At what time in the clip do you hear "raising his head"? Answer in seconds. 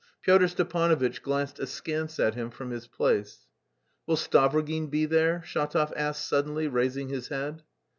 6.67-7.61